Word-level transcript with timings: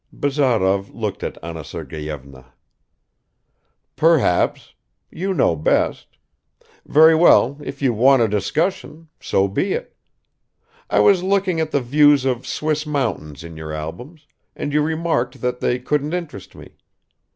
Bazarov 0.11 0.89
looked 0.95 1.21
at 1.21 1.37
Anna 1.43 1.63
Sergeyevna. 1.63 2.53
"Perhaps. 3.95 4.73
You 5.11 5.31
know 5.31 5.55
best. 5.55 6.17
Very 6.87 7.13
well, 7.13 7.59
if 7.63 7.83
you 7.83 7.93
want 7.93 8.23
a 8.23 8.27
discussion 8.27 9.09
so 9.19 9.47
be 9.47 9.73
it. 9.73 9.95
I 10.89 11.01
was 11.01 11.21
looking 11.21 11.59
at 11.59 11.69
the 11.69 11.81
views 11.81 12.25
of 12.25 12.47
Swiss 12.47 12.87
mountains 12.87 13.43
in 13.43 13.55
your 13.55 13.71
albums, 13.73 14.25
and 14.55 14.73
you 14.73 14.81
remarked 14.81 15.39
that 15.41 15.59
they 15.59 15.77
couldn't 15.77 16.15
interest 16.15 16.55
me. 16.55 16.77